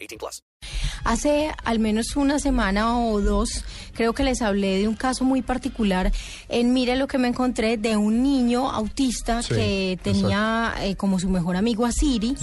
18 0.00 0.18
plus. 0.18 0.42
Hace 1.04 1.50
al 1.64 1.78
menos 1.78 2.16
una 2.16 2.38
semana 2.38 2.98
o 2.98 3.20
dos, 3.20 3.64
creo 3.94 4.12
que 4.12 4.24
les 4.24 4.42
hablé 4.42 4.78
de 4.78 4.88
un 4.88 4.94
caso 4.94 5.24
muy 5.24 5.42
particular. 5.42 6.12
En 6.48 6.72
Mire 6.72 6.96
lo 6.96 7.06
que 7.06 7.18
me 7.18 7.28
encontré 7.28 7.76
de 7.76 7.96
un 7.96 8.22
niño 8.22 8.70
autista 8.70 9.42
que 9.56 9.98
tenía 10.02 10.74
eh, 10.82 10.94
como 10.96 11.18
su 11.18 11.28
mejor 11.28 11.56
amigo 11.56 11.84
a 11.86 11.92
Siri 11.92 12.34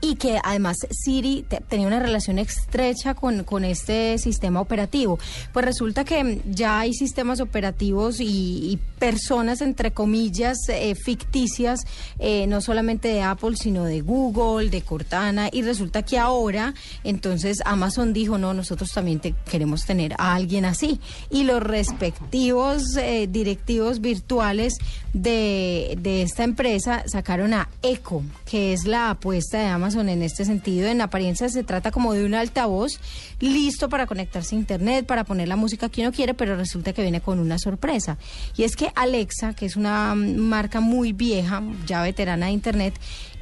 y 0.00 0.16
que 0.16 0.38
además 0.42 0.76
Siri 0.90 1.44
te- 1.48 1.60
tenía 1.68 1.86
una 1.86 2.00
relación 2.00 2.38
estrecha 2.38 3.14
con, 3.14 3.44
con 3.44 3.64
este 3.64 4.18
sistema 4.18 4.60
operativo. 4.60 5.18
Pues 5.52 5.64
resulta 5.64 6.04
que 6.04 6.40
ya 6.50 6.80
hay 6.80 6.92
sistemas 6.92 7.40
operativos 7.40 8.20
y, 8.20 8.24
y 8.26 8.78
personas, 8.98 9.60
entre 9.60 9.92
comillas, 9.92 10.58
eh, 10.68 10.94
ficticias, 10.94 11.80
eh, 12.18 12.46
no 12.46 12.60
solamente 12.60 13.08
de 13.08 13.22
Apple, 13.22 13.56
sino 13.56 13.84
de 13.84 14.00
Google, 14.00 14.70
de 14.70 14.82
Cortana, 14.82 15.48
y 15.52 15.62
resulta 15.62 16.02
que 16.02 16.18
ahora, 16.18 16.74
entonces 17.04 17.58
Amazon 17.64 18.03
dijo, 18.12 18.38
no, 18.38 18.54
nosotros 18.54 18.90
también 18.92 19.20
queremos 19.50 19.84
tener 19.84 20.14
a 20.18 20.34
alguien 20.34 20.64
así. 20.64 21.00
Y 21.30 21.44
los 21.44 21.62
respectivos 21.62 22.96
eh, 22.96 23.28
directivos 23.30 24.00
virtuales 24.00 24.74
de, 25.12 25.96
de 26.00 26.22
esta 26.22 26.44
empresa 26.44 27.04
sacaron 27.06 27.54
a 27.54 27.68
Echo, 27.82 28.22
que 28.44 28.72
es 28.72 28.84
la 28.84 29.10
apuesta 29.10 29.58
de 29.58 29.66
Amazon 29.66 30.08
en 30.08 30.22
este 30.22 30.44
sentido. 30.44 30.88
En 30.88 31.00
apariencia 31.00 31.48
se 31.48 31.62
trata 31.62 31.90
como 31.90 32.12
de 32.12 32.24
un 32.24 32.34
altavoz 32.34 32.98
listo 33.40 33.88
para 33.88 34.06
conectarse 34.06 34.54
a 34.54 34.58
Internet, 34.58 35.06
para 35.06 35.24
poner 35.24 35.48
la 35.48 35.56
música 35.56 35.88
que 35.88 36.02
uno 36.02 36.12
quiere, 36.12 36.34
pero 36.34 36.56
resulta 36.56 36.92
que 36.92 37.02
viene 37.02 37.20
con 37.20 37.38
una 37.38 37.58
sorpresa. 37.58 38.18
Y 38.56 38.64
es 38.64 38.76
que 38.76 38.90
Alexa, 38.94 39.54
que 39.54 39.66
es 39.66 39.76
una 39.76 40.14
mm, 40.14 40.36
marca 40.36 40.80
muy 40.80 41.12
vieja, 41.12 41.62
ya 41.86 42.02
veterana 42.02 42.46
de 42.46 42.52
Internet, 42.52 42.94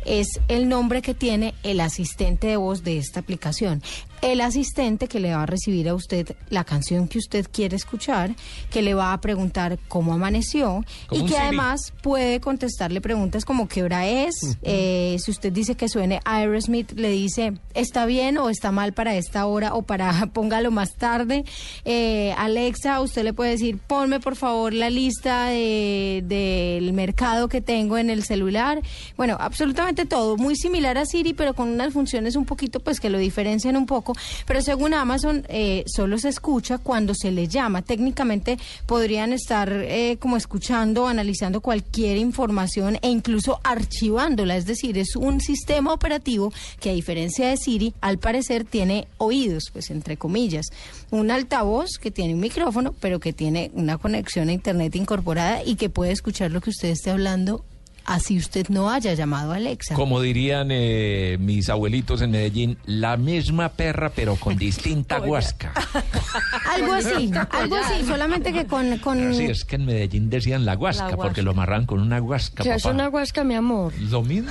es 0.04 0.26
el 0.48 0.68
nombre 0.68 1.02
que 1.02 1.14
tiene 1.14 1.54
el 1.62 1.80
asistente 1.80 2.48
de 2.48 2.56
voz 2.56 2.82
de 2.82 2.98
esta 2.98 3.20
aplicación. 3.20 3.82
El 4.22 4.40
asistente 4.40 5.08
que 5.08 5.18
le 5.18 5.34
va 5.34 5.42
a 5.42 5.46
recibir 5.46 5.88
a 5.88 5.94
usted 5.94 6.36
la 6.48 6.62
canción 6.62 7.08
que 7.08 7.18
usted 7.18 7.44
quiere 7.52 7.74
escuchar, 7.74 8.36
que 8.70 8.80
le 8.80 8.94
va 8.94 9.12
a 9.12 9.20
preguntar 9.20 9.80
cómo 9.88 10.14
amaneció 10.14 10.84
Como 11.08 11.24
y 11.24 11.28
que 11.28 11.36
además 11.36 11.92
puede 12.02 12.38
contestarle 12.40 13.00
preguntas 13.00 13.44
como 13.44 13.66
qué 13.66 13.82
hora 13.82 14.06
es. 14.06 14.56
eh, 14.62 15.16
si 15.18 15.32
usted 15.32 15.52
dice 15.52 15.74
que 15.74 15.88
suene 15.88 16.20
Aerosmith, 16.24 16.92
le 16.92 17.10
dice 17.10 17.54
está 17.74 18.06
bien 18.06 18.38
o 18.38 18.48
está 18.48 18.70
mal 18.70 18.92
para 18.92 19.16
esta 19.16 19.44
hora 19.46 19.74
o 19.74 19.82
para 19.82 20.26
póngalo 20.32 20.70
más 20.70 20.94
tarde. 20.94 21.44
Eh, 21.84 22.32
Alexa, 22.38 23.00
usted 23.00 23.24
le 23.24 23.32
puede 23.32 23.50
decir 23.50 23.78
ponme 23.78 24.20
por 24.20 24.36
favor 24.36 24.72
la 24.72 24.88
lista 24.88 25.46
de- 25.46 26.22
del 26.24 26.92
mercado 26.92 27.48
que 27.48 27.60
tengo 27.60 27.98
en 27.98 28.08
el 28.08 28.22
celular. 28.22 28.80
Bueno, 29.16 29.36
absolutamente 29.40 30.06
todo, 30.06 30.36
muy 30.36 30.54
similar 30.54 30.96
a 30.96 31.06
Siri, 31.06 31.32
pero 31.34 31.54
con 31.54 31.68
unas 31.70 31.92
funciones 31.92 32.36
un 32.36 32.44
poquito 32.44 32.78
pues 32.78 33.00
que 33.00 33.10
lo 33.10 33.18
diferencian 33.18 33.76
un 33.76 33.86
poco. 33.86 34.11
Pero 34.46 34.62
según 34.62 34.94
Amazon, 34.94 35.44
eh, 35.48 35.84
solo 35.86 36.18
se 36.18 36.28
escucha 36.28 36.78
cuando 36.78 37.14
se 37.14 37.30
le 37.30 37.48
llama. 37.48 37.82
Técnicamente 37.82 38.58
podrían 38.86 39.32
estar 39.32 39.72
eh, 39.72 40.16
como 40.18 40.36
escuchando, 40.36 41.06
analizando 41.06 41.60
cualquier 41.60 42.16
información 42.16 42.98
e 43.02 43.08
incluso 43.08 43.60
archivándola. 43.62 44.56
Es 44.56 44.66
decir, 44.66 44.98
es 44.98 45.16
un 45.16 45.40
sistema 45.40 45.92
operativo 45.92 46.52
que 46.80 46.90
a 46.90 46.94
diferencia 46.94 47.48
de 47.48 47.56
Siri, 47.56 47.94
al 48.00 48.18
parecer 48.18 48.64
tiene 48.64 49.06
oídos, 49.18 49.64
pues 49.72 49.90
entre 49.90 50.16
comillas. 50.16 50.66
Un 51.10 51.30
altavoz 51.30 51.98
que 52.00 52.10
tiene 52.10 52.34
un 52.34 52.40
micrófono, 52.40 52.94
pero 53.00 53.20
que 53.20 53.32
tiene 53.32 53.70
una 53.74 53.98
conexión 53.98 54.48
a 54.48 54.52
Internet 54.52 54.94
incorporada 54.96 55.62
y 55.64 55.76
que 55.76 55.90
puede 55.90 56.12
escuchar 56.12 56.50
lo 56.50 56.60
que 56.60 56.70
usted 56.70 56.88
esté 56.88 57.10
hablando. 57.10 57.64
Así 58.04 58.36
usted 58.36 58.68
no 58.68 58.90
haya 58.90 59.14
llamado 59.14 59.52
a 59.52 59.56
Alexa. 59.56 59.94
Como 59.94 60.20
dirían 60.20 60.68
eh, 60.70 61.36
mis 61.40 61.68
abuelitos 61.68 62.20
en 62.22 62.32
Medellín, 62.32 62.78
la 62.84 63.16
misma 63.16 63.70
perra 63.70 64.10
pero 64.10 64.36
con 64.36 64.56
distinta 64.58 65.18
guasca. 65.18 65.72
Algo 66.70 66.92
así, 66.94 67.30
algo 67.50 67.76
así, 67.76 68.04
solamente 68.06 68.52
que 68.52 68.66
con... 68.66 68.96
con... 68.98 69.32
Así 69.32 69.44
es 69.44 69.64
que 69.64 69.76
en 69.76 69.84
Medellín 69.84 70.30
decían 70.30 70.64
la 70.64 70.74
guasca, 70.74 71.16
porque 71.16 71.42
lo 71.42 71.50
amarran 71.50 71.84
con 71.84 72.00
una 72.00 72.18
guasca. 72.18 72.62
¿Qué 72.62 72.74
es 72.74 72.82
papá. 72.82 72.94
una 72.94 73.06
guasca, 73.08 73.44
mi 73.44 73.54
amor? 73.54 73.92
Lo 73.98 74.22
mismo. 74.22 74.50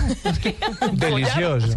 Delicioso. 0.94 1.76